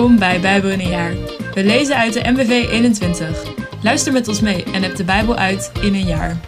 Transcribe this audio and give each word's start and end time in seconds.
Bij 0.00 0.40
Bijbel 0.40 0.70
in 0.70 0.80
een 0.80 0.88
jaar. 0.88 1.14
We 1.54 1.64
lezen 1.64 1.96
uit 1.96 2.12
de 2.12 2.30
MBV 2.30 2.50
21. 2.70 3.54
Luister 3.82 4.12
met 4.12 4.28
ons 4.28 4.40
mee 4.40 4.64
en 4.64 4.82
heb 4.82 4.96
de 4.96 5.04
Bijbel 5.04 5.36
uit 5.36 5.72
in 5.82 5.94
een 5.94 6.06
jaar. 6.06 6.40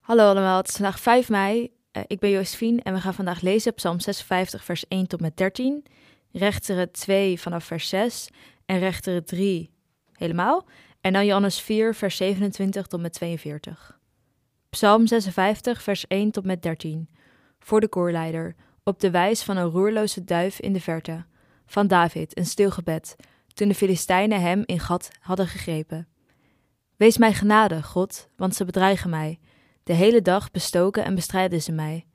Hallo 0.00 0.30
allemaal, 0.30 0.56
het 0.56 0.68
is 0.68 0.74
vandaag 0.74 1.00
5 1.00 1.28
mei. 1.28 1.70
Uh, 1.92 2.02
ik 2.06 2.18
ben 2.18 2.30
Josephine 2.30 2.82
en 2.82 2.94
we 2.94 3.00
gaan 3.00 3.14
vandaag 3.14 3.40
lezen 3.40 3.74
Psalm 3.74 4.00
56, 4.00 4.64
vers 4.64 4.88
1 4.88 5.06
tot 5.06 5.20
met 5.20 5.36
13, 5.36 5.84
Rechteren 6.32 6.92
2 6.92 7.40
vanaf 7.40 7.64
vers 7.64 7.88
6 7.88 8.28
en 8.66 8.78
Rechteren 8.78 9.24
3 9.24 9.70
helemaal. 10.12 10.66
En 11.00 11.12
dan 11.12 11.26
Johannes 11.26 11.60
4, 11.60 11.94
vers 11.94 12.16
27 12.16 12.86
tot 12.86 13.00
met 13.00 13.12
42. 13.12 13.98
Psalm 14.70 15.06
56, 15.06 15.82
vers 15.82 16.06
1 16.06 16.30
tot 16.30 16.44
met 16.44 16.62
13. 16.62 17.08
Voor 17.58 17.80
de 17.80 17.88
koorleider, 17.88 18.54
op 18.90 19.00
de 19.00 19.10
wijs 19.10 19.42
van 19.42 19.56
een 19.56 19.70
roerloze 19.70 20.24
duif 20.24 20.60
in 20.60 20.72
de 20.72 20.80
verte. 20.80 21.24
Van 21.66 21.86
David, 21.86 22.38
een 22.38 22.46
stil 22.46 22.70
gebed, 22.70 23.16
toen 23.54 23.68
de 23.68 23.74
Filistijnen 23.74 24.40
hem 24.40 24.62
in 24.66 24.80
gat 24.80 25.08
hadden 25.20 25.46
gegrepen. 25.46 26.08
Wees 26.96 27.18
mij 27.18 27.32
genade, 27.32 27.82
God, 27.82 28.28
want 28.36 28.54
ze 28.54 28.64
bedreigen 28.64 29.10
mij. 29.10 29.38
De 29.82 29.92
hele 29.92 30.22
dag 30.22 30.50
bestoken 30.50 31.04
en 31.04 31.14
bestrijden 31.14 31.62
ze 31.62 31.72
mij. 31.72 32.06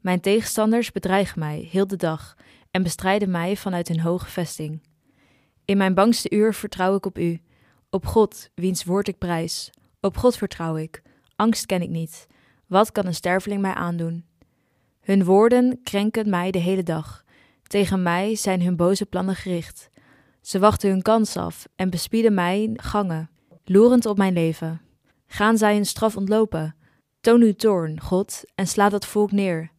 Mijn 0.00 0.20
tegenstanders 0.20 0.92
bedreigen 0.92 1.38
mij 1.38 1.68
heel 1.70 1.86
de 1.86 1.96
dag 1.96 2.36
en 2.70 2.82
bestrijden 2.82 3.30
mij 3.30 3.56
vanuit 3.56 3.88
hun 3.88 4.00
hoge 4.00 4.26
vesting. 4.26 4.82
In 5.64 5.76
mijn 5.76 5.94
bangste 5.94 6.30
uur 6.30 6.54
vertrouw 6.54 6.94
ik 6.94 7.06
op 7.06 7.18
u, 7.18 7.40
op 7.90 8.06
God, 8.06 8.50
wiens 8.54 8.84
woord 8.84 9.08
ik 9.08 9.18
prijs. 9.18 9.70
Op 10.00 10.16
God 10.16 10.36
vertrouw 10.36 10.76
ik. 10.76 11.02
Angst 11.36 11.66
ken 11.66 11.82
ik 11.82 11.88
niet. 11.88 12.26
Wat 12.66 12.92
kan 12.92 13.06
een 13.06 13.14
sterveling 13.14 13.60
mij 13.60 13.74
aandoen? 13.74 14.29
Hun 15.10 15.24
woorden 15.24 15.82
krenken 15.82 16.28
mij 16.28 16.50
de 16.50 16.58
hele 16.58 16.82
dag. 16.82 17.24
Tegen 17.62 18.02
mij 18.02 18.34
zijn 18.34 18.62
hun 18.62 18.76
boze 18.76 19.06
plannen 19.06 19.34
gericht. 19.34 19.90
Ze 20.40 20.58
wachten 20.58 20.90
hun 20.90 21.02
kans 21.02 21.36
af 21.36 21.66
en 21.76 21.90
bespieden 21.90 22.34
mij 22.34 22.70
gangen, 22.74 23.30
loerend 23.64 24.06
op 24.06 24.16
mijn 24.16 24.32
leven. 24.32 24.80
Gaan 25.26 25.58
zij 25.58 25.74
hun 25.74 25.86
straf 25.86 26.16
ontlopen? 26.16 26.76
Toon 27.20 27.40
uw 27.40 27.54
toorn, 27.54 28.00
God, 28.00 28.42
en 28.54 28.66
sla 28.66 28.88
dat 28.88 29.06
volk 29.06 29.32
neer. 29.32 29.70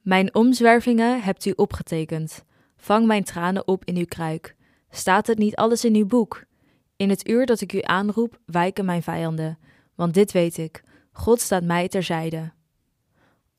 Mijn 0.00 0.34
omzwervingen 0.34 1.22
hebt 1.22 1.44
u 1.44 1.52
opgetekend. 1.56 2.44
Vang 2.76 3.06
mijn 3.06 3.24
tranen 3.24 3.68
op 3.68 3.84
in 3.84 3.96
uw 3.96 4.06
kruik. 4.08 4.56
Staat 4.90 5.26
het 5.26 5.38
niet 5.38 5.56
alles 5.56 5.84
in 5.84 5.94
uw 5.94 6.06
boek? 6.06 6.44
In 6.96 7.10
het 7.10 7.28
uur 7.28 7.46
dat 7.46 7.60
ik 7.60 7.72
u 7.72 7.80
aanroep, 7.82 8.40
wijken 8.46 8.84
mijn 8.84 9.02
vijanden. 9.02 9.58
Want 9.94 10.14
dit 10.14 10.32
weet 10.32 10.58
ik: 10.58 10.82
God 11.12 11.40
staat 11.40 11.64
mij 11.64 11.88
terzijde. 11.88 12.56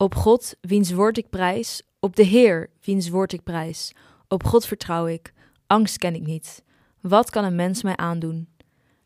Op 0.01 0.15
God, 0.15 0.55
wiens 0.61 0.91
woord 0.91 1.17
ik 1.17 1.29
prijs, 1.29 1.81
op 1.99 2.15
de 2.15 2.23
Heer, 2.23 2.69
wiens 2.81 3.09
woord 3.09 3.33
ik 3.33 3.43
prijs. 3.43 3.93
Op 4.27 4.43
God 4.43 4.65
vertrouw 4.65 5.07
ik, 5.07 5.33
angst 5.67 5.97
ken 5.97 6.15
ik 6.15 6.25
niet. 6.25 6.63
Wat 7.01 7.29
kan 7.29 7.43
een 7.43 7.55
mens 7.55 7.83
mij 7.83 7.95
aandoen? 7.95 8.49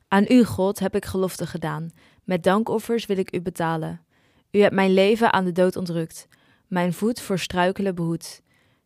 Aan 0.07 0.25
u, 0.27 0.43
God, 0.43 0.79
heb 0.79 0.95
ik 0.95 1.05
gelofte 1.05 1.47
gedaan. 1.47 1.91
Met 2.23 2.43
dankoffers 2.43 3.05
wil 3.05 3.17
ik 3.17 3.35
u 3.35 3.41
betalen. 3.41 4.01
U 4.51 4.59
hebt 4.59 4.73
mijn 4.73 4.93
leven 4.93 5.33
aan 5.33 5.45
de 5.45 5.51
dood 5.51 5.75
ontrukt, 5.75 6.27
mijn 6.67 6.93
voet 6.93 7.21
voor 7.21 7.39
struikelen 7.39 7.95
behoed. 7.95 8.41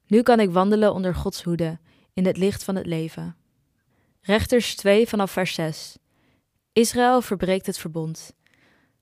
Nu 0.05 0.21
kan 0.21 0.39
ik 0.39 0.51
wandelen 0.51 0.93
onder 0.93 1.15
Gods 1.15 1.43
hoede, 1.43 1.79
in 2.13 2.25
het 2.25 2.37
licht 2.37 2.63
van 2.63 2.75
het 2.75 2.85
leven. 2.85 3.35
Rechters 4.21 4.75
2 4.75 5.07
vanaf 5.07 5.31
vers 5.31 5.53
6. 5.53 5.97
Israël 6.73 7.21
verbreekt 7.21 7.65
het 7.65 7.77
verbond. 7.77 8.35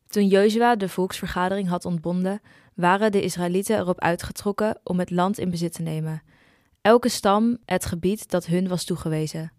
Toen 0.07 0.27
Jozua 0.27 0.75
de 0.75 0.89
volksvergadering 0.89 1.67
had 1.67 1.85
ontbonden, 1.85 2.41
waren 2.75 3.11
de 3.11 3.21
Israëlieten 3.21 3.77
erop 3.77 3.99
uitgetrokken 3.99 4.79
om 4.83 4.99
het 4.99 5.11
land 5.11 5.39
in 5.39 5.49
bezit 5.49 5.73
te 5.73 5.81
nemen. 5.81 6.21
Elke 6.81 7.09
stam 7.09 7.57
het 7.65 7.85
gebied 7.85 8.29
dat 8.29 8.45
hun 8.45 8.67
was 8.67 8.83
toegewezen. 8.83 9.51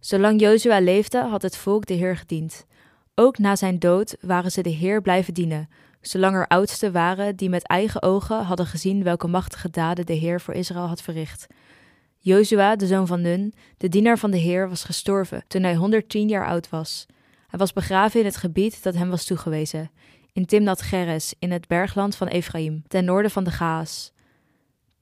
Zolang 0.00 0.40
Jozua 0.40 0.80
leefde, 0.80 1.18
had 1.18 1.42
het 1.42 1.56
volk 1.56 1.86
de 1.86 1.94
Heer 1.94 2.16
gediend. 2.16 2.66
Ook 3.14 3.38
na 3.38 3.56
zijn 3.56 3.78
dood 3.78 4.16
waren 4.20 4.52
ze 4.52 4.62
de 4.62 4.70
Heer 4.70 5.02
blijven 5.02 5.34
dienen, 5.34 5.68
zolang 6.00 6.34
er 6.34 6.46
oudsten 6.46 6.92
waren 6.92 7.36
die 7.36 7.48
met 7.48 7.66
eigen 7.66 8.02
ogen 8.02 8.44
hadden 8.44 8.66
gezien 8.66 9.02
welke 9.02 9.26
machtige 9.26 9.70
daden 9.70 10.06
de 10.06 10.12
Heer 10.12 10.40
voor 10.40 10.54
Israël 10.54 10.86
had 10.86 11.02
verricht. 11.02 11.46
Jozua, 12.18 12.76
de 12.76 12.86
zoon 12.86 13.06
van 13.06 13.20
Nun, 13.20 13.54
de 13.76 13.88
dienaar 13.88 14.18
van 14.18 14.30
de 14.30 14.36
Heer, 14.36 14.68
was 14.68 14.84
gestorven 14.84 15.44
toen 15.46 15.62
hij 15.62 15.74
110 15.74 16.28
jaar 16.28 16.46
oud 16.46 16.68
was. 16.68 17.06
Hij 17.46 17.58
was 17.58 17.72
begraven 17.72 18.20
in 18.20 18.26
het 18.26 18.36
gebied 18.36 18.82
dat 18.82 18.94
hem 18.94 19.10
was 19.10 19.24
toegewezen, 19.24 19.90
in 20.32 20.46
Timnat 20.46 20.82
Geres, 20.82 21.34
in 21.38 21.50
het 21.50 21.68
bergland 21.68 22.16
van 22.16 22.26
Ephraim, 22.26 22.82
ten 22.88 23.04
noorden 23.04 23.30
van 23.30 23.44
de 23.44 23.50
Gaas. 23.50 24.12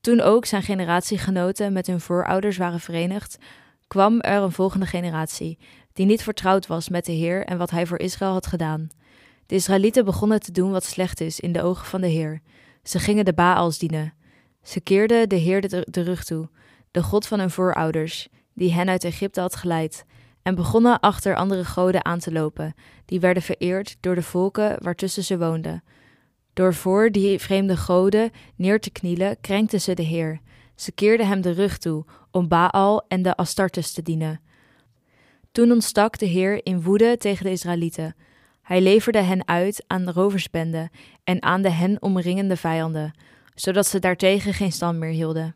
Toen 0.01 0.21
ook 0.21 0.45
zijn 0.45 0.63
generatiegenoten 0.63 1.73
met 1.73 1.87
hun 1.87 2.01
voorouders 2.01 2.57
waren 2.57 2.81
verenigd, 2.81 3.39
kwam 3.87 4.21
er 4.21 4.43
een 4.43 4.53
volgende 4.53 4.87
generatie, 4.87 5.59
die 5.93 6.07
niet 6.07 6.23
vertrouwd 6.23 6.67
was 6.67 6.89
met 6.89 7.05
de 7.05 7.13
Heer 7.13 7.45
en 7.45 7.59
wat 7.59 7.71
hij 7.71 7.87
voor 7.87 7.99
Israël 7.99 8.33
had 8.33 8.47
gedaan. 8.47 8.89
De 9.47 9.55
Israëlieten 9.55 10.05
begonnen 10.05 10.41
te 10.41 10.53
doen 10.53 10.71
wat 10.71 10.85
slecht 10.85 11.21
is 11.21 11.41
in 11.41 11.53
de 11.53 11.63
ogen 11.63 11.87
van 11.87 12.01
de 12.01 12.07
Heer. 12.07 12.43
Ze 12.83 12.99
gingen 12.99 13.25
de 13.25 13.33
Baals 13.33 13.79
dienen. 13.79 14.15
Ze 14.63 14.81
keerden 14.81 15.29
de 15.29 15.37
Heer 15.37 15.69
de 15.69 16.01
rug 16.03 16.25
toe, 16.25 16.49
de 16.91 17.03
God 17.03 17.27
van 17.27 17.39
hun 17.39 17.51
voorouders, 17.51 18.29
die 18.55 18.73
hen 18.73 18.89
uit 18.89 19.05
Egypte 19.05 19.41
had 19.41 19.57
geleid, 19.57 20.05
en 20.43 20.55
begonnen 20.55 21.01
achter 21.01 21.37
andere 21.37 21.65
goden 21.65 22.05
aan 22.05 22.19
te 22.19 22.33
lopen, 22.33 22.75
die 23.05 23.21
werden 23.21 23.43
vereerd 23.43 23.97
door 24.01 24.15
de 24.15 24.23
volken 24.23 24.77
waartussen 24.83 25.25
ze 25.25 25.39
woonden. 25.39 25.83
Door 26.53 26.75
voor 26.75 27.11
die 27.11 27.39
vreemde 27.39 27.77
goden 27.77 28.31
neer 28.57 28.81
te 28.81 28.91
knielen, 28.91 29.41
krenkten 29.41 29.81
ze 29.81 29.95
de 29.95 30.03
Heer. 30.03 30.41
Ze 30.75 30.93
keerden 30.93 31.27
hem 31.27 31.41
de 31.41 31.51
rug 31.51 31.79
toe 31.79 32.05
om 32.31 32.49
Baal 32.49 33.05
en 33.09 33.23
de 33.23 33.37
Astartes 33.37 33.93
te 33.93 34.03
dienen. 34.03 34.41
Toen 35.53 35.73
ontstak 35.73 36.19
de 36.19 36.27
Heer 36.27 36.67
in 36.67 36.83
woede 36.83 37.17
tegen 37.17 37.45
de 37.45 37.51
Israëlieten. 37.51 38.17
Hij 38.63 38.81
leverde 38.81 39.21
hen 39.21 39.49
uit 39.49 39.85
aan 39.87 40.05
de 40.05 40.13
roversbenden 40.13 40.91
en 41.25 41.43
aan 41.43 41.63
de 41.63 41.71
hen 41.71 42.03
omringende 42.03 42.57
vijanden, 42.57 43.13
zodat 43.55 43.87
ze 43.87 43.99
daartegen 43.99 44.55
geen 44.55 44.73
stand 44.73 44.99
meer 44.99 45.11
hielden. 45.11 45.55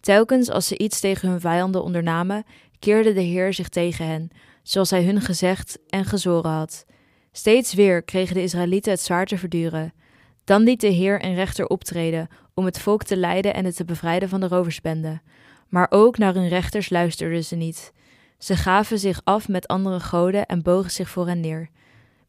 Telkens 0.00 0.50
als 0.50 0.66
ze 0.66 0.78
iets 0.78 1.00
tegen 1.00 1.28
hun 1.28 1.40
vijanden 1.40 1.82
ondernamen, 1.82 2.44
keerde 2.78 3.12
de 3.12 3.20
Heer 3.20 3.54
zich 3.54 3.68
tegen 3.68 4.06
hen, 4.06 4.30
zoals 4.62 4.90
hij 4.90 5.04
hun 5.04 5.20
gezegd 5.20 5.78
en 5.88 6.04
gezoren 6.04 6.50
had. 6.50 6.84
Steeds 7.32 7.74
weer 7.74 8.02
kregen 8.02 8.34
de 8.34 8.42
Israëlieten 8.42 8.92
het 8.92 9.00
zwaar 9.00 9.26
te 9.26 9.38
verduren. 9.38 9.92
Dan 10.44 10.62
liet 10.62 10.80
de 10.80 10.88
Heer 10.88 11.24
een 11.24 11.34
rechter 11.34 11.66
optreden 11.66 12.28
om 12.54 12.64
het 12.64 12.80
volk 12.80 13.02
te 13.02 13.16
leiden 13.16 13.54
en 13.54 13.64
het 13.64 13.76
te 13.76 13.84
bevrijden 13.84 14.28
van 14.28 14.40
de 14.40 14.48
roversbende. 14.48 15.20
Maar 15.68 15.86
ook 15.90 16.18
naar 16.18 16.34
hun 16.34 16.48
rechters 16.48 16.90
luisterden 16.90 17.44
ze 17.44 17.56
niet. 17.56 17.92
Ze 18.38 18.56
gaven 18.56 18.98
zich 18.98 19.20
af 19.24 19.48
met 19.48 19.66
andere 19.66 20.00
goden 20.00 20.46
en 20.46 20.62
bogen 20.62 20.90
zich 20.90 21.08
voor 21.08 21.26
hen 21.26 21.40
neer. 21.40 21.68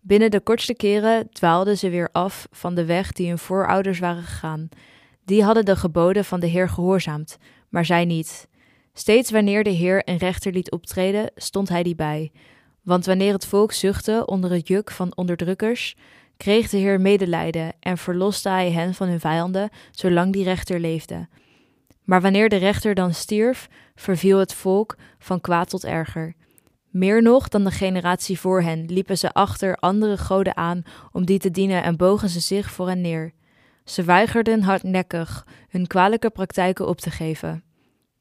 Binnen 0.01 0.31
de 0.31 0.39
kortste 0.39 0.73
keren 0.73 1.29
dwaalden 1.31 1.77
ze 1.77 1.89
weer 1.89 2.09
af 2.11 2.47
van 2.51 2.75
de 2.75 2.85
weg 2.85 3.11
die 3.11 3.27
hun 3.27 3.37
voorouders 3.37 3.99
waren 3.99 4.23
gegaan. 4.23 4.69
Die 5.25 5.43
hadden 5.43 5.65
de 5.65 5.75
geboden 5.75 6.25
van 6.25 6.39
de 6.39 6.47
Heer 6.47 6.69
gehoorzaamd, 6.69 7.37
maar 7.69 7.85
zij 7.85 8.05
niet. 8.05 8.47
Steeds 8.99 9.31
wanneer 9.31 9.63
de 9.63 9.69
Heer 9.69 10.01
een 10.05 10.17
rechter 10.17 10.51
liet 10.51 10.71
optreden, 10.71 11.31
stond 11.35 11.69
hij 11.69 11.83
die 11.83 11.95
bij. 11.95 12.31
Want 12.81 13.05
wanneer 13.05 13.33
het 13.33 13.45
volk 13.45 13.71
zuchtte 13.71 14.25
onder 14.25 14.51
het 14.51 14.67
juk 14.67 14.91
van 14.91 15.15
onderdrukkers, 15.15 15.95
kreeg 16.37 16.69
de 16.69 16.77
Heer 16.77 17.01
medelijden 17.01 17.73
en 17.79 17.97
verloste 17.97 18.49
hij 18.49 18.71
hen 18.71 18.93
van 18.93 19.07
hun 19.07 19.19
vijanden, 19.19 19.69
zolang 19.91 20.33
die 20.33 20.43
rechter 20.43 20.79
leefde. 20.79 21.27
Maar 22.03 22.21
wanneer 22.21 22.49
de 22.49 22.55
rechter 22.55 22.95
dan 22.95 23.13
stierf, 23.13 23.67
verviel 23.95 24.39
het 24.39 24.53
volk 24.53 24.97
van 25.19 25.41
kwaad 25.41 25.69
tot 25.69 25.83
erger. 25.83 26.33
Meer 26.89 27.21
nog 27.21 27.47
dan 27.47 27.63
de 27.63 27.71
generatie 27.71 28.39
voor 28.39 28.61
hen 28.61 28.85
liepen 28.85 29.17
ze 29.17 29.33
achter 29.33 29.75
andere 29.75 30.17
goden 30.17 30.57
aan 30.57 30.83
om 31.11 31.25
die 31.25 31.39
te 31.39 31.51
dienen 31.51 31.83
en 31.83 31.97
bogen 31.97 32.29
ze 32.29 32.39
zich 32.39 32.71
voor 32.71 32.87
hen 32.87 33.01
neer. 33.01 33.33
Ze 33.83 34.03
weigerden 34.03 34.61
hardnekkig 34.61 35.47
hun 35.69 35.87
kwalijke 35.87 36.29
praktijken 36.29 36.87
op 36.87 36.99
te 36.99 37.11
geven. 37.11 37.63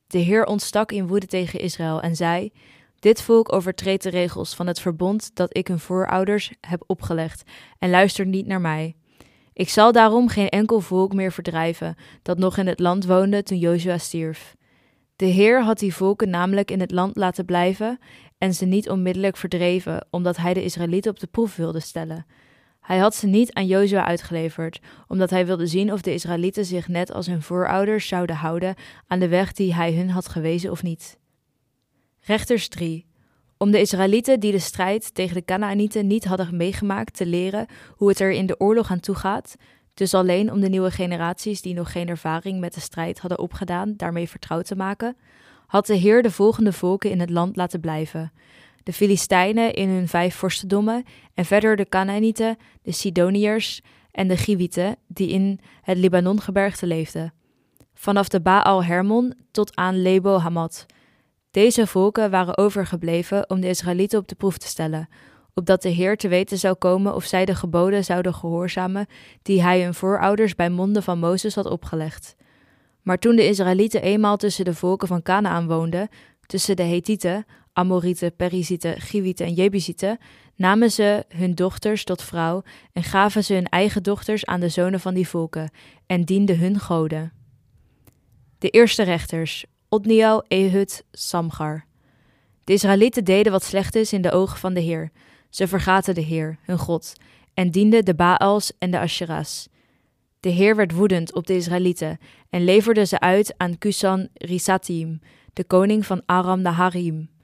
De 0.09 0.19
Heer 0.19 0.45
ontstak 0.45 0.93
in 0.93 1.07
woede 1.07 1.27
tegen 1.27 1.61
Israël 1.61 2.01
en 2.01 2.17
zei: 2.17 2.53
Dit 2.99 3.23
volk 3.23 3.53
overtreedt 3.53 4.03
de 4.03 4.11
regels 4.11 4.55
van 4.55 4.67
het 4.67 4.81
verbond 4.81 5.31
dat 5.35 5.57
ik 5.57 5.69
hun 5.69 5.79
voorouders 5.79 6.53
heb 6.61 6.85
opgelegd 6.87 7.43
en 7.79 7.91
luistert 7.91 8.29
niet 8.29 8.47
naar 8.47 8.61
mij. 8.61 8.97
Ik 9.53 9.69
zal 9.69 9.93
daarom 9.93 10.29
geen 10.29 10.49
enkel 10.49 10.81
volk 10.81 11.13
meer 11.15 11.33
verdrijven 11.33 11.97
dat 12.23 12.39
nog 12.39 12.57
in 12.57 12.67
het 12.67 12.81
land 12.81 13.05
woonde 13.07 13.43
toen 13.43 13.59
Jozua 13.59 13.99
stierf. 13.99 14.57
De 15.17 15.27
Heer 15.27 15.63
had 15.63 15.79
die 15.79 15.95
volken 15.95 16.31
namelijk 16.31 16.71
in 16.71 16.81
het 16.81 16.91
land 16.91 17.17
laten 17.17 17.45
blijven 17.45 17.99
en 18.39 18.55
ze 18.55 18.65
niet 18.65 18.91
onmiddellijk 18.91 19.37
verdreven, 19.37 20.07
omdat 20.11 20.37
hij 20.37 20.55
de 20.55 20.65
Israëlieten 20.65 21.11
op 21.11 21.21
de 21.21 21.27
proef 21.27 21.57
wilde 21.57 21.81
stellen. 21.81 22.27
Hij 22.89 22.99
had 22.99 23.15
ze 23.15 23.27
niet 23.27 23.53
aan 23.53 23.67
Jozua 23.67 24.05
uitgeleverd, 24.05 24.81
omdat 25.09 25.31
hij 25.31 25.47
wilde 25.47 25.67
zien 25.67 25.93
of 25.93 26.01
de 26.01 26.13
Israëlieten 26.13 26.65
zich 26.65 26.89
net 26.89 27.13
als 27.13 27.27
hun 27.27 27.43
voorouders 27.43 28.09
zouden 28.09 28.37
houden 28.37 28.75
aan 29.07 29.19
de 29.19 29.29
weg 29.29 29.53
die 29.53 29.75
hij 29.75 29.95
hun 29.95 30.11
had 30.11 30.29
gewezen 30.29 30.71
of 30.71 30.83
niet. 30.83 31.19
Rechters 32.21 32.69
3. 32.69 33.07
Om 33.59 33.71
de 33.71 33.81
Israëlieten 33.81 34.41
die 34.41 34.53
de 34.53 34.59
strijd 34.59 35.15
tegen 35.15 35.35
de 35.35 35.45
Canaanieten 35.45 36.07
niet 36.07 36.25
hadden 36.25 36.57
meegemaakt 36.57 37.17
te 37.17 37.27
leren 37.27 37.67
hoe 37.97 38.09
het 38.09 38.21
er 38.21 38.31
in 38.31 38.47
de 38.47 38.61
oorlog 38.61 38.91
aan 38.91 39.01
toe 39.01 39.15
gaat, 39.15 39.57
dus 39.95 40.15
alleen 40.15 40.53
om 40.53 40.61
de 40.61 40.69
nieuwe 40.69 40.91
generaties 40.91 41.63
die 41.63 41.75
nog 41.75 41.93
geen 41.93 42.09
ervaring 42.09 42.61
met 42.61 42.75
de 42.75 42.81
strijd 42.81 43.19
hadden 43.19 43.39
opgedaan, 43.39 43.95
daarmee 43.97 44.29
vertrouwd 44.29 44.67
te 44.67 44.77
maken, 44.77 45.17
had 45.67 45.87
de 45.87 45.95
Heer 45.95 46.23
de 46.23 46.31
volgende 46.31 46.73
volken 46.73 47.11
in 47.11 47.21
het 47.21 47.31
land 47.31 47.57
laten 47.57 47.81
blijven: 47.81 48.33
de 48.89 48.95
Filistijnen 48.95 49.75
in 49.75 49.89
hun 49.89 50.09
vijf 50.09 50.35
vorstendommen 50.35 51.05
en 51.35 51.45
verder 51.45 51.77
de 51.77 51.89
Canaanieten, 51.89 52.57
de 52.83 52.93
Sidoniërs 52.93 53.81
en 54.11 54.29
de 54.29 54.37
Giwieten 54.37 54.97
die 55.07 55.29
in 55.29 55.61
het 55.83 55.99
Libanongebergte 55.99 56.87
leefden. 56.87 57.33
Vanaf 57.95 58.29
de 58.29 58.41
Baal 58.41 58.85
Hermon 58.85 59.35
tot 59.51 59.77
aan 59.77 60.03
Lebo 60.03 60.39
Hamad. 60.39 60.87
Deze 61.51 61.87
volken 61.87 62.31
waren 62.31 62.59
overgebleven 62.59 63.51
om 63.51 63.61
de 63.61 63.69
Israëlieten 63.69 64.19
op 64.19 64.29
de 64.29 64.35
proef 64.35 64.59
te 64.59 64.67
stellen, 64.67 65.09
opdat 65.55 65.83
de 65.83 65.89
Heer 65.89 66.17
te 66.17 66.29
weten 66.29 66.59
zou 66.59 66.75
komen 66.75 67.15
of 67.15 67.25
zij 67.25 67.45
de 67.45 67.55
geboden 67.55 68.05
zouden 68.05 68.35
gehoorzamen 68.35 69.07
die 69.43 69.63
hij 69.63 69.83
hun 69.83 69.95
voorouders 69.95 70.55
bij 70.55 70.71
monden 70.71 71.03
van 71.03 71.19
Mozes 71.19 71.55
had 71.55 71.67
opgelegd. 71.67 72.37
Maar 73.03 73.19
toen 73.19 73.37
de 73.37 73.49
Israëlieten 73.49 74.03
eenmaal 74.03 74.37
tussen 74.37 74.65
de 74.65 74.75
volken 74.75 75.09
van 75.09 75.23
Canaan 75.23 75.67
woonden, 75.67 76.09
tussen 76.47 76.77
de 76.77 76.83
Hethieten, 76.83 77.45
Amorieten, 77.79 78.37
Perizieten, 78.37 79.01
Giwieten 79.01 79.47
en 79.47 79.53
Jebusieten, 79.53 80.19
namen 80.57 80.91
ze 80.91 81.25
hun 81.29 81.55
dochters 81.55 82.05
tot 82.05 82.23
vrouw 82.23 82.63
en 82.93 83.03
gaven 83.03 83.45
ze 83.45 83.55
hun 83.55 83.69
eigen 83.69 84.03
dochters 84.03 84.47
aan 84.47 84.61
de 84.61 84.69
zonen 84.69 85.01
van 85.01 85.15
die 85.15 85.29
volken 85.29 85.71
en 86.07 86.25
dienden 86.25 86.59
hun 86.59 86.79
goden. 86.79 87.33
De 88.59 88.69
eerste 88.69 89.03
rechters, 89.03 89.65
Otniel, 89.89 90.45
Ehud, 90.49 91.05
Samgar. 91.13 91.85
De 92.65 92.73
Israëlieten 92.73 93.25
deden 93.25 93.53
wat 93.53 93.65
slecht 93.65 93.95
is 93.95 94.13
in 94.13 94.23
de 94.23 94.33
ogen 94.33 94.59
van 94.59 94.75
de 94.75 94.81
Heer. 94.81 95.11
Ze 95.51 95.69
vergaten 95.69 96.15
de 96.15 96.21
Heer, 96.21 96.59
hun 96.63 96.79
God, 96.79 97.13
en 97.55 97.71
dienden 97.71 98.05
de 98.05 98.15
Baals 98.15 98.73
en 98.79 98.91
de 98.91 98.99
Asherahs. 98.99 99.69
De 100.41 100.49
Heer 100.49 100.77
werd 100.77 100.93
woedend 100.93 101.35
op 101.35 101.47
de 101.47 101.55
Israëlieten 101.55 102.19
en 102.51 102.65
leverde 102.65 103.07
ze 103.07 103.21
uit 103.21 103.55
aan 103.57 103.79
Kusan 103.79 104.29
Risatim, 104.35 105.21
de 105.53 105.65
koning 105.65 106.07
van 106.07 106.23
Aram 106.27 106.61
Naharim. 106.61 107.37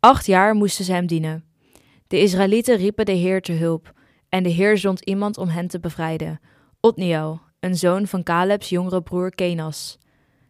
Acht 0.00 0.26
jaar 0.26 0.54
moesten 0.54 0.84
ze 0.84 0.92
hem 0.92 1.06
dienen. 1.06 1.44
De 2.06 2.20
Israëlieten 2.20 2.76
riepen 2.76 3.04
de 3.04 3.12
Heer 3.12 3.42
te 3.42 3.52
hulp, 3.52 3.92
en 4.28 4.42
de 4.42 4.48
Heer 4.48 4.78
zond 4.78 5.00
iemand 5.00 5.38
om 5.38 5.48
hen 5.48 5.68
te 5.68 5.80
bevrijden: 5.80 6.40
Otniel, 6.80 7.40
een 7.60 7.76
zoon 7.76 8.06
van 8.06 8.22
Calebs 8.22 8.68
jongere 8.68 9.02
broer 9.02 9.30
Kenas. 9.30 9.98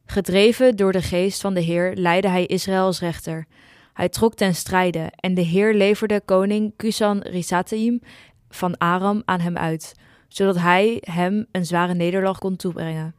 Gedreven 0.05 0.77
door 0.77 0.93
de 0.93 1.03
geest 1.03 1.41
van 1.41 1.55
de 1.55 1.61
Heer 1.61 1.95
leidde 1.95 2.29
hij 2.29 2.47
Israël 2.47 2.85
als 2.85 3.01
rechter. 3.01 3.47
Hij 3.93 4.09
trok 4.09 4.35
ten 4.35 4.55
strijde, 4.55 5.13
en 5.17 5.35
de 5.35 5.41
Heer 5.41 5.75
leverde 5.75 6.21
koning 6.25 6.73
Kusan 6.77 7.21
Risataim 7.21 8.01
van 8.49 8.79
Aram 8.79 9.23
aan 9.25 9.41
hem 9.41 9.57
uit, 9.57 9.95
zodat 10.29 10.59
hij 10.59 10.99
hem 11.01 11.47
een 11.53 11.67
zware 11.67 11.95
nederlaag 11.95 12.39
kon 12.39 12.57
toebrengen. 12.57 13.15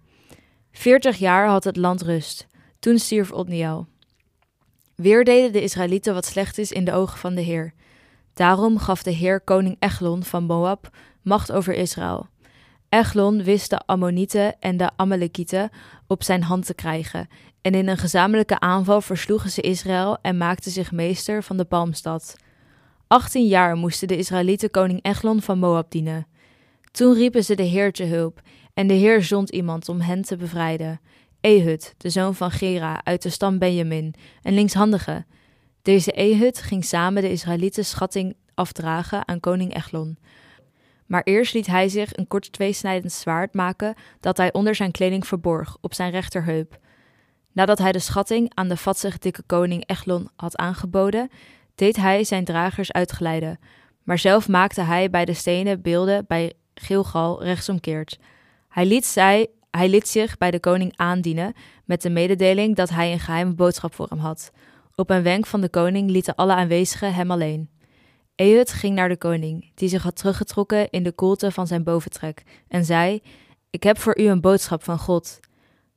Veertig 0.72 1.18
jaar 1.18 1.48
had 1.48 1.64
het 1.64 1.78
land 1.78 2.02
rust. 2.02 2.48
Toen 2.80 2.98
stierf 2.98 3.32
Otniel. 3.32 3.88
Weer 5.02 5.24
deden 5.24 5.52
de 5.52 5.62
Israëlieten 5.62 6.14
wat 6.14 6.26
slecht 6.26 6.58
is 6.58 6.72
in 6.72 6.86
de 6.86 6.94
ogen 6.94 7.18
van 7.18 7.36
de 7.36 7.42
Heer. 7.42 7.74
Daarom 8.34 8.78
gaf 8.78 9.04
de 9.04 9.12
Heer 9.12 9.42
koning 9.42 9.76
Eglon 9.80 10.24
van 10.24 10.44
Moab 10.44 10.90
macht 11.22 11.52
over 11.52 11.74
Israël. 11.74 12.28
Eglon 12.90 13.44
wist 13.44 13.70
de 13.70 13.82
Ammonieten 13.86 14.60
en 14.60 14.78
de 14.78 14.90
Amalekieten 14.96 15.70
op 16.08 16.24
zijn 16.24 16.44
hand 16.44 16.66
te 16.66 16.74
krijgen, 16.74 17.28
en 17.62 17.74
in 17.74 17.88
een 17.88 17.98
gezamenlijke 17.98 18.60
aanval 18.60 19.02
versloegen 19.02 19.50
ze 19.50 19.62
Israël 19.62 20.18
en 20.22 20.38
maakten 20.38 20.72
zich 20.72 20.92
meester 20.92 21.44
van 21.44 21.58
de 21.58 21.66
Palmstad. 21.66 22.36
Achttien 23.08 23.48
jaar 23.48 23.76
moesten 23.76 24.08
de 24.08 24.18
Israëlieten 24.18 24.72
koning 24.72 25.04
Eglon 25.04 25.42
van 25.42 25.60
Moab 25.60 25.92
dienen. 25.92 26.28
Toen 26.92 27.14
riepen 27.14 27.44
ze 27.44 27.56
de 27.56 27.64
Heer 27.64 27.92
te 27.92 28.04
hulp, 28.04 28.42
en 28.74 28.88
de 28.88 28.94
Heer 28.94 29.24
zond 29.24 29.50
iemand 29.50 29.90
om 29.90 30.02
hen 30.02 30.22
te 30.22 30.36
bevrijden. 30.36 31.00
Ehud, 31.42 31.94
de 31.98 32.10
zoon 32.10 32.36
van 32.36 32.52
Gera, 32.52 33.02
uit 33.04 33.22
de 33.22 33.30
stam 33.30 33.58
Benjamin, 33.58 34.14
een 34.42 34.54
linkshandige. 34.54 35.26
Deze 35.82 36.12
Ehud 36.12 36.58
ging 36.62 36.86
samen 36.86 37.22
de 37.22 37.32
Israëlieten 37.32 37.86
schatting 37.86 38.36
afdragen 38.54 39.28
aan 39.28 39.40
koning 39.40 39.76
Eglon. 39.76 40.18
Maar 41.06 41.24
eerst 41.24 41.54
liet 41.54 41.68
hij 41.68 41.90
zich 41.90 42.18
een 42.18 42.28
kort 42.28 42.52
tweesnijdend 42.52 43.12
zwaard 43.12 43.54
maken 43.54 43.96
dat 44.20 44.38
hij 44.38 44.54
onder 44.54 44.76
zijn 44.76 44.92
kleding 44.92 45.28
verborg, 45.28 45.78
op 45.82 45.94
zijn 45.94 46.12
rechterheup. 46.12 46.80
Nadat 47.52 47.78
hij 47.78 47.92
de 47.92 48.00
schatting 48.00 48.52
aan 48.54 48.68
de 48.68 48.78
vatsig 48.78 49.18
dikke 49.18 49.44
koning 49.46 49.88
Eglon 49.88 50.30
had 50.36 50.58
aangeboden, 50.58 51.30
deed 51.76 51.96
hij 51.96 52.24
zijn 52.24 52.46
dragers 52.46 52.92
uitgeleiden. 52.92 53.60
Maar 54.04 54.20
zelf 54.20 54.48
maakte 54.48 54.82
hij 54.82 55.10
bij 55.10 55.26
de 55.26 55.34
stenen 55.34 55.82
beelden 55.82 56.26
bij 56.28 56.54
Gilgal 56.74 57.44
rechtsomkeerd. 57.44 58.20
Hij 58.70 58.86
liet, 58.86 59.06
zij, 59.06 59.48
hij 59.72 59.90
liet 59.90 60.08
zich 60.08 60.38
bij 60.38 60.52
de 60.52 60.60
koning 60.60 60.94
aandienen 60.96 61.54
met 61.86 62.02
de 62.02 62.10
mededeling 62.10 62.76
dat 62.76 62.90
hij 62.90 63.12
een 63.12 63.20
geheime 63.20 63.54
boodschap 63.54 63.94
voor 63.94 64.08
hem 64.10 64.20
had. 64.20 64.52
Op 64.96 65.10
een 65.10 65.24
wenk 65.24 65.46
van 65.46 65.62
de 65.62 65.70
koning 65.70 66.10
lieten 66.10 66.36
alle 66.36 66.54
aanwezigen 66.54 67.14
hem 67.14 67.32
alleen. 67.32 67.70
Ehud 68.36 68.72
ging 68.72 68.96
naar 68.96 69.10
de 69.10 69.18
koning, 69.18 69.72
die 69.76 69.90
zich 69.90 70.04
had 70.04 70.16
teruggetrokken 70.16 70.90
in 70.90 71.04
de 71.04 71.12
koelte 71.12 71.52
van 71.52 71.68
zijn 71.68 71.84
boventrek, 71.84 72.44
en 72.68 72.86
zei: 72.86 73.22
Ik 73.70 73.84
heb 73.84 73.98
voor 73.98 74.20
u 74.20 74.24
een 74.24 74.42
boodschap 74.42 74.84
van 74.84 75.00
God. 75.00 75.40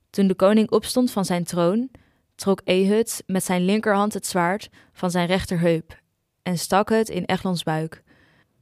Toen 0.09 0.27
de 0.27 0.35
koning 0.35 0.71
opstond 0.71 1.11
van 1.11 1.25
zijn 1.25 1.43
troon, 1.43 1.89
trok 2.35 2.61
Ehud 2.63 3.23
met 3.25 3.43
zijn 3.43 3.65
linkerhand 3.65 4.13
het 4.13 4.27
zwaard 4.27 4.69
van 4.93 5.11
zijn 5.11 5.27
rechterheup 5.27 6.03
en 6.43 6.57
stak 6.57 6.89
het 6.89 7.09
in 7.09 7.23
Eglons 7.25 7.63
buik. 7.63 8.03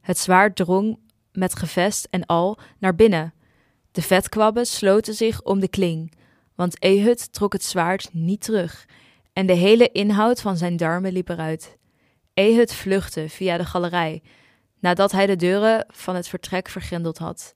Het 0.00 0.18
zwaard 0.18 0.56
drong 0.56 0.98
met 1.32 1.56
gevest 1.56 2.06
en 2.10 2.26
al 2.26 2.58
naar 2.78 2.94
binnen. 2.94 3.34
De 3.94 4.02
vetkwabben 4.02 4.66
sloten 4.66 5.14
zich 5.14 5.42
om 5.42 5.60
de 5.60 5.68
kling, 5.68 6.12
want 6.54 6.78
Ehud 6.78 7.32
trok 7.32 7.52
het 7.52 7.64
zwaard 7.64 8.08
niet 8.12 8.40
terug 8.40 8.86
en 9.32 9.46
de 9.46 9.52
hele 9.52 9.90
inhoud 9.92 10.40
van 10.40 10.56
zijn 10.56 10.76
darmen 10.76 11.12
liep 11.12 11.28
eruit. 11.28 11.76
Ehud 12.32 12.74
vluchtte 12.74 13.28
via 13.28 13.56
de 13.56 13.64
galerij, 13.64 14.22
nadat 14.80 15.12
hij 15.12 15.26
de 15.26 15.36
deuren 15.36 15.86
van 15.88 16.14
het 16.14 16.28
vertrek 16.28 16.68
vergrendeld 16.68 17.18
had. 17.18 17.54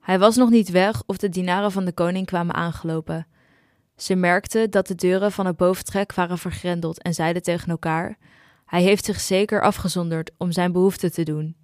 Hij 0.00 0.18
was 0.18 0.36
nog 0.36 0.50
niet 0.50 0.70
weg 0.70 1.02
of 1.06 1.16
de 1.16 1.28
dienaren 1.28 1.72
van 1.72 1.84
de 1.84 1.92
koning 1.92 2.26
kwamen 2.26 2.54
aangelopen. 2.54 3.26
Ze 3.96 4.14
merkten 4.14 4.70
dat 4.70 4.86
de 4.86 4.94
deuren 4.94 5.32
van 5.32 5.46
het 5.46 5.56
boventrek 5.56 6.14
waren 6.14 6.38
vergrendeld 6.38 7.02
en 7.02 7.14
zeiden 7.14 7.42
tegen 7.42 7.70
elkaar: 7.70 8.18
Hij 8.66 8.82
heeft 8.82 9.04
zich 9.04 9.20
zeker 9.20 9.62
afgezonderd 9.62 10.30
om 10.38 10.52
zijn 10.52 10.72
behoefte 10.72 11.10
te 11.10 11.22
doen. 11.22 11.61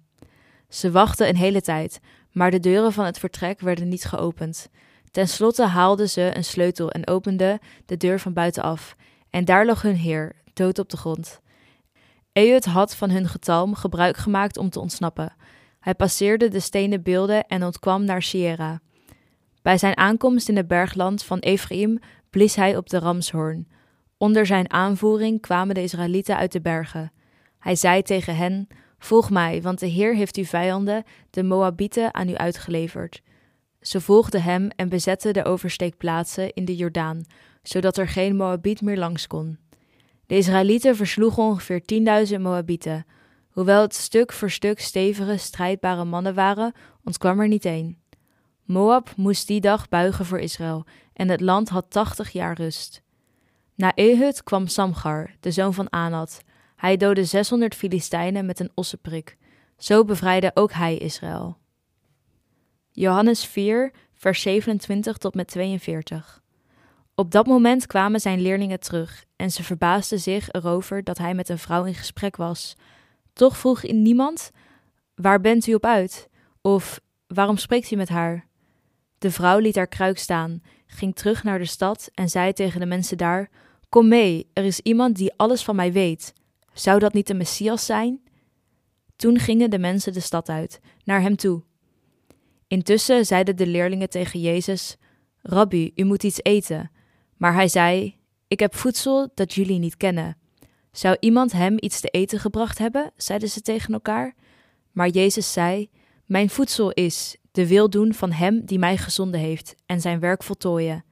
Ze 0.69 0.91
wachten 0.91 1.27
een 1.27 1.35
hele 1.35 1.61
tijd, 1.61 1.99
maar 2.31 2.51
de 2.51 2.59
deuren 2.59 2.93
van 2.93 3.05
het 3.05 3.19
vertrek 3.19 3.59
werden 3.59 3.87
niet 3.87 4.05
geopend. 4.05 4.69
Ten 5.11 5.27
slotte 5.27 5.65
haalden 5.65 6.09
ze 6.09 6.31
een 6.35 6.43
sleutel 6.43 6.91
en 6.91 7.07
openden 7.07 7.59
de 7.85 7.97
deur 7.97 8.19
van 8.19 8.33
buitenaf, 8.33 8.95
en 9.29 9.45
daar 9.45 9.65
lag 9.65 9.81
hun 9.81 9.95
heer, 9.95 10.35
dood 10.53 10.79
op 10.79 10.89
de 10.89 10.97
grond. 10.97 11.39
Ehud 12.31 12.65
had 12.65 12.95
van 12.95 13.09
hun 13.09 13.27
getalm 13.27 13.75
gebruik 13.75 14.17
gemaakt 14.17 14.57
om 14.57 14.69
te 14.69 14.79
ontsnappen. 14.79 15.35
Hij 15.79 15.95
passeerde 15.95 16.47
de 16.47 16.59
stenen 16.59 17.03
beelden 17.03 17.47
en 17.47 17.63
ontkwam 17.63 18.03
naar 18.03 18.21
Sierra. 18.21 18.81
Bij 19.61 19.77
zijn 19.77 19.97
aankomst 19.97 20.49
in 20.49 20.57
het 20.57 20.67
bergland 20.67 21.23
van 21.23 21.39
Ephraim 21.39 21.99
blies 22.29 22.55
hij 22.55 22.77
op 22.77 22.89
de 22.89 22.99
ramshoorn. 22.99 23.67
Onder 24.17 24.45
zijn 24.45 24.71
aanvoering 24.71 25.41
kwamen 25.41 25.75
de 25.75 25.83
Israëlieten 25.83 26.37
uit 26.37 26.51
de 26.51 26.61
bergen. 26.61 27.11
Hij 27.59 27.75
zei 27.75 28.01
tegen 28.01 28.35
hen: 28.35 28.67
Volg 28.99 29.29
mij, 29.29 29.61
want 29.61 29.79
de 29.79 29.87
Heer 29.87 30.15
heeft 30.15 30.35
uw 30.35 30.45
vijanden, 30.45 31.03
de 31.29 31.43
Moabieten, 31.43 32.13
aan 32.13 32.29
u 32.29 32.35
uitgeleverd. 32.35 33.21
Ze 33.81 34.01
volgden 34.01 34.43
hem 34.43 34.69
en 34.75 34.89
bezetten 34.89 35.33
de 35.33 35.45
oversteekplaatsen 35.45 36.53
in 36.53 36.65
de 36.65 36.75
Jordaan, 36.75 37.25
zodat 37.63 37.97
er 37.97 38.07
geen 38.07 38.35
Moabiet 38.35 38.81
meer 38.81 38.97
langs 38.97 39.27
kon. 39.27 39.57
De 40.25 40.35
Israëlieten 40.35 40.95
versloegen 40.95 41.43
ongeveer 41.43 41.81
10.000 42.33 42.39
Moabieten. 42.39 43.05
Hoewel 43.49 43.81
het 43.81 43.95
stuk 43.95 44.31
voor 44.31 44.49
stuk 44.49 44.79
stevige, 44.79 45.37
strijdbare 45.37 46.05
mannen 46.05 46.33
waren, 46.33 46.73
ontkwam 47.03 47.39
er 47.39 47.47
niet 47.47 47.65
één. 47.65 47.97
Moab 48.63 49.13
moest 49.15 49.47
die 49.47 49.61
dag 49.61 49.89
buigen 49.89 50.25
voor 50.25 50.39
Israël 50.39 50.85
en 51.13 51.29
het 51.29 51.41
land 51.41 51.69
had 51.69 51.85
80 51.89 52.29
jaar 52.29 52.55
rust. 52.55 53.01
Na 53.75 53.95
Ehud 53.95 54.43
kwam 54.43 54.67
Samgar, 54.67 55.35
de 55.39 55.51
zoon 55.51 55.73
van 55.73 55.91
Anat. 55.91 56.41
Hij 56.79 56.97
doodde 56.97 57.25
600 57.25 57.75
Filistijnen 57.75 58.45
met 58.45 58.59
een 58.59 58.71
ossenprik. 58.73 59.37
Zo 59.77 60.03
bevrijdde 60.03 60.51
ook 60.53 60.71
hij 60.71 60.97
Israël. 60.97 61.57
Johannes 62.91 63.45
4, 63.45 63.91
vers 64.13 64.41
27 64.41 65.17
tot 65.17 65.35
met 65.35 65.47
42. 65.47 66.41
Op 67.15 67.31
dat 67.31 67.47
moment 67.47 67.87
kwamen 67.87 68.19
zijn 68.19 68.41
leerlingen 68.41 68.79
terug 68.79 69.25
en 69.35 69.51
ze 69.51 69.63
verbaasden 69.63 70.19
zich 70.19 70.51
erover 70.51 71.03
dat 71.03 71.17
hij 71.17 71.33
met 71.33 71.49
een 71.49 71.57
vrouw 71.57 71.83
in 71.83 71.95
gesprek 71.95 72.35
was. 72.35 72.75
Toch 73.33 73.57
vroeg 73.57 73.83
niemand: 73.83 74.51
Waar 75.15 75.41
bent 75.41 75.67
u 75.67 75.73
op 75.73 75.85
uit? 75.85 76.29
Of 76.61 76.99
waarom 77.27 77.57
spreekt 77.57 77.91
u 77.91 77.95
met 77.95 78.09
haar? 78.09 78.47
De 79.17 79.31
vrouw 79.31 79.57
liet 79.57 79.75
haar 79.75 79.87
kruik 79.87 80.17
staan, 80.17 80.61
ging 80.87 81.15
terug 81.15 81.43
naar 81.43 81.59
de 81.59 81.65
stad 81.65 82.09
en 82.13 82.29
zei 82.29 82.53
tegen 82.53 82.79
de 82.79 82.85
mensen 82.85 83.17
daar: 83.17 83.49
Kom 83.89 84.07
mee, 84.07 84.49
er 84.53 84.63
is 84.63 84.79
iemand 84.79 85.15
die 85.15 85.33
alles 85.35 85.63
van 85.63 85.75
mij 85.75 85.91
weet. 85.91 86.33
Zou 86.79 86.99
dat 86.99 87.13
niet 87.13 87.27
de 87.27 87.33
Messias 87.33 87.85
zijn? 87.85 88.21
Toen 89.15 89.39
gingen 89.39 89.69
de 89.69 89.79
mensen 89.79 90.13
de 90.13 90.19
stad 90.19 90.49
uit, 90.49 90.79
naar 91.03 91.21
hem 91.21 91.35
toe. 91.35 91.63
Intussen 92.67 93.25
zeiden 93.25 93.55
de 93.55 93.67
leerlingen 93.67 94.09
tegen 94.09 94.39
Jezus: 94.39 94.97
Rabbi, 95.41 95.91
u 95.95 96.03
moet 96.03 96.23
iets 96.23 96.39
eten. 96.43 96.91
Maar 97.37 97.53
hij 97.53 97.67
zei: 97.67 98.17
Ik 98.47 98.59
heb 98.59 98.75
voedsel 98.75 99.31
dat 99.33 99.53
jullie 99.53 99.79
niet 99.79 99.97
kennen. 99.97 100.37
Zou 100.91 101.17
iemand 101.19 101.51
hem 101.51 101.75
iets 101.79 101.99
te 101.99 102.07
eten 102.07 102.39
gebracht 102.39 102.77
hebben? 102.77 103.11
zeiden 103.15 103.49
ze 103.49 103.61
tegen 103.61 103.93
elkaar. 103.93 104.35
Maar 104.91 105.07
Jezus 105.07 105.53
zei: 105.53 105.89
Mijn 106.25 106.49
voedsel 106.49 106.91
is 106.91 107.37
de 107.51 107.67
wil 107.67 107.89
doen 107.89 108.13
van 108.13 108.31
hem 108.31 108.65
die 108.65 108.79
mij 108.79 108.97
gezonden 108.97 109.39
heeft 109.39 109.75
en 109.85 110.01
zijn 110.01 110.19
werk 110.19 110.43
voltooien. 110.43 111.05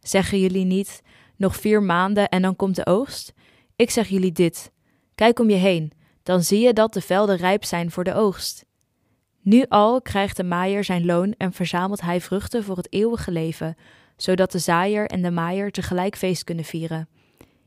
Zeggen 0.00 0.40
jullie 0.40 0.64
niet: 0.64 1.02
Nog 1.36 1.56
vier 1.56 1.82
maanden 1.82 2.28
en 2.28 2.42
dan 2.42 2.56
komt 2.56 2.76
de 2.76 2.86
oogst? 2.86 3.32
Ik 3.76 3.90
zeg 3.90 4.08
jullie 4.08 4.32
dit: 4.32 4.72
Kijk 5.18 5.38
om 5.38 5.50
je 5.50 5.56
heen, 5.56 5.92
dan 6.22 6.42
zie 6.42 6.60
je 6.60 6.72
dat 6.72 6.92
de 6.92 7.00
velden 7.00 7.36
rijp 7.36 7.64
zijn 7.64 7.90
voor 7.90 8.04
de 8.04 8.14
oogst. 8.14 8.64
Nu 9.42 9.64
al 9.68 10.02
krijgt 10.02 10.36
de 10.36 10.44
maaier 10.44 10.84
zijn 10.84 11.04
loon 11.04 11.34
en 11.38 11.52
verzamelt 11.52 12.00
hij 12.00 12.20
vruchten 12.20 12.64
voor 12.64 12.76
het 12.76 12.92
eeuwige 12.92 13.30
leven, 13.30 13.76
zodat 14.16 14.52
de 14.52 14.58
zaaier 14.58 15.06
en 15.06 15.22
de 15.22 15.30
maaier 15.30 15.70
tegelijk 15.70 16.16
feest 16.16 16.44
kunnen 16.44 16.64
vieren. 16.64 17.08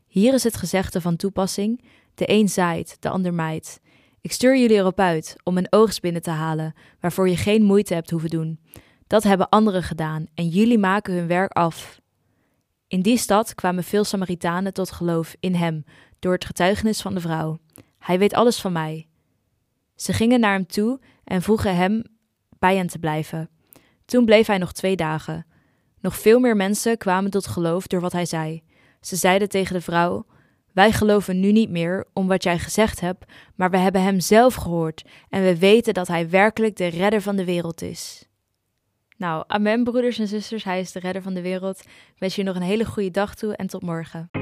Hier 0.06 0.34
is 0.34 0.42
het 0.42 0.56
gezegde 0.56 1.00
van 1.00 1.16
toepassing: 1.16 1.84
de 2.14 2.30
een 2.30 2.48
zaait, 2.48 2.96
de 3.00 3.08
ander 3.08 3.34
maait. 3.34 3.80
Ik 4.20 4.32
stuur 4.32 4.58
jullie 4.58 4.76
erop 4.76 5.00
uit 5.00 5.36
om 5.42 5.56
een 5.56 5.72
oogst 5.72 6.00
binnen 6.00 6.22
te 6.22 6.30
halen, 6.30 6.74
waarvoor 7.00 7.28
je 7.28 7.36
geen 7.36 7.62
moeite 7.62 7.94
hebt 7.94 8.10
hoeven 8.10 8.30
doen. 8.30 8.60
Dat 9.06 9.22
hebben 9.22 9.48
anderen 9.48 9.82
gedaan 9.82 10.26
en 10.34 10.48
jullie 10.48 10.78
maken 10.78 11.14
hun 11.14 11.26
werk 11.26 11.52
af. 11.52 12.00
In 12.88 13.02
die 13.02 13.18
stad 13.18 13.54
kwamen 13.54 13.84
veel 13.84 14.04
Samaritanen 14.04 14.72
tot 14.72 14.90
geloof 14.90 15.34
in 15.40 15.54
hem 15.54 15.84
door 16.22 16.32
het 16.32 16.44
getuigenis 16.44 17.00
van 17.00 17.14
de 17.14 17.20
vrouw. 17.20 17.58
Hij 17.98 18.18
weet 18.18 18.34
alles 18.34 18.60
van 18.60 18.72
mij. 18.72 19.08
Ze 19.94 20.12
gingen 20.12 20.40
naar 20.40 20.52
hem 20.52 20.66
toe 20.66 21.00
en 21.24 21.42
vroegen 21.42 21.76
hem 21.76 22.02
bij 22.58 22.76
hen 22.76 22.86
te 22.86 22.98
blijven. 22.98 23.50
Toen 24.04 24.24
bleef 24.24 24.46
hij 24.46 24.58
nog 24.58 24.72
twee 24.72 24.96
dagen. 24.96 25.46
Nog 26.00 26.18
veel 26.18 26.40
meer 26.40 26.56
mensen 26.56 26.98
kwamen 26.98 27.30
tot 27.30 27.46
geloof 27.46 27.86
door 27.86 28.00
wat 28.00 28.12
hij 28.12 28.26
zei. 28.26 28.62
Ze 29.00 29.16
zeiden 29.16 29.48
tegen 29.48 29.74
de 29.74 29.80
vrouw: 29.80 30.26
Wij 30.72 30.92
geloven 30.92 31.40
nu 31.40 31.52
niet 31.52 31.70
meer 31.70 32.06
om 32.12 32.26
wat 32.26 32.42
jij 32.42 32.58
gezegd 32.58 33.00
hebt, 33.00 33.24
maar 33.54 33.70
we 33.70 33.78
hebben 33.78 34.02
hem 34.02 34.20
zelf 34.20 34.54
gehoord 34.54 35.04
en 35.28 35.42
we 35.42 35.58
weten 35.58 35.94
dat 35.94 36.08
hij 36.08 36.30
werkelijk 36.30 36.76
de 36.76 36.86
redder 36.86 37.22
van 37.22 37.36
de 37.36 37.44
wereld 37.44 37.82
is. 37.82 38.28
Nou, 39.16 39.44
amen, 39.46 39.84
broeders 39.84 40.18
en 40.18 40.28
zusters, 40.28 40.64
hij 40.64 40.80
is 40.80 40.92
de 40.92 41.00
redder 41.00 41.22
van 41.22 41.34
de 41.34 41.42
wereld. 41.42 41.82
Wens 42.18 42.36
je 42.36 42.42
nog 42.42 42.56
een 42.56 42.62
hele 42.62 42.84
goede 42.84 43.10
dag 43.10 43.34
toe 43.34 43.56
en 43.56 43.66
tot 43.66 43.82
morgen. 43.82 44.41